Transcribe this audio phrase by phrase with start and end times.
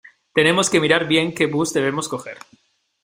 [0.33, 2.39] Tenemos que mirar bien qué bus debemos coger.